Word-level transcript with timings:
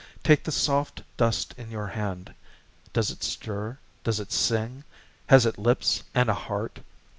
Take 0.23 0.45
the 0.45 0.51
soft 0.51 1.03
dust 1.15 1.53
in 1.59 1.69
your 1.69 1.85
hand 1.89 2.33
does 2.91 3.11
it 3.11 3.21
stir: 3.23 3.77
does 4.03 4.19
it 4.19 4.31
sing? 4.31 4.83
Has 5.27 5.45
it 5.45 5.59
lips 5.59 6.01
and 6.15 6.27
a 6.27 6.33
heart? 6.33 6.79